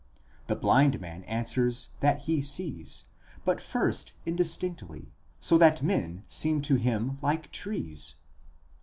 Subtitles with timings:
[0.47, 3.05] The blind man answers that he sees,
[3.45, 8.15] but first indistinctly, so that men seem to him like trees.